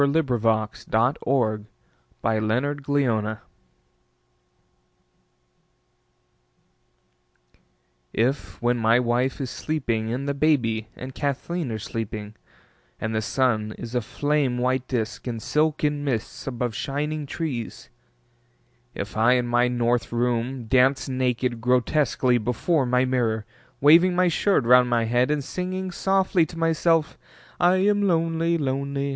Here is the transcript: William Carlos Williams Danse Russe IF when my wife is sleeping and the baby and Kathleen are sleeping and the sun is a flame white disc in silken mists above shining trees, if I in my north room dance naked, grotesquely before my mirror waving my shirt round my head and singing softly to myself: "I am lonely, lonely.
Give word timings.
William 0.03 0.25
Carlos 0.25 0.87
Williams 1.23 1.67
Danse 1.67 1.67
Russe 2.41 3.37
IF 8.13 8.59
when 8.63 8.77
my 8.77 8.99
wife 8.99 9.39
is 9.39 9.51
sleeping 9.51 10.11
and 10.11 10.27
the 10.27 10.33
baby 10.33 10.87
and 10.95 11.13
Kathleen 11.13 11.71
are 11.71 11.77
sleeping 11.77 12.33
and 12.99 13.13
the 13.13 13.21
sun 13.21 13.75
is 13.77 13.93
a 13.93 14.01
flame 14.01 14.57
white 14.57 14.87
disc 14.87 15.27
in 15.27 15.39
silken 15.39 16.03
mists 16.03 16.47
above 16.47 16.73
shining 16.73 17.27
trees, 17.27 17.91
if 18.95 19.15
I 19.15 19.33
in 19.33 19.45
my 19.45 19.67
north 19.67 20.11
room 20.11 20.63
dance 20.65 21.07
naked, 21.07 21.61
grotesquely 21.61 22.39
before 22.39 22.87
my 22.87 23.05
mirror 23.05 23.45
waving 23.79 24.15
my 24.15 24.29
shirt 24.29 24.63
round 24.63 24.89
my 24.89 25.03
head 25.05 25.29
and 25.29 25.43
singing 25.43 25.91
softly 25.91 26.47
to 26.47 26.57
myself: 26.57 27.19
"I 27.59 27.75
am 27.75 28.01
lonely, 28.01 28.57
lonely. 28.57 29.09